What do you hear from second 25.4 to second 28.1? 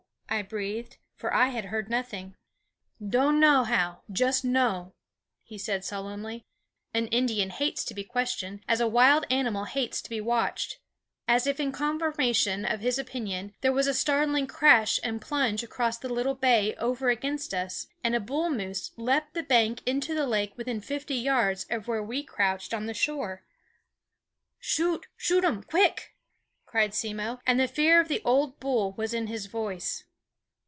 um quick!" cried Simmo; and the fear of